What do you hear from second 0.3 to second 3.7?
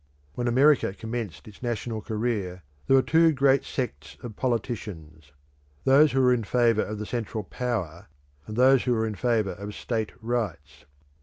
When America commenced its national career there were two great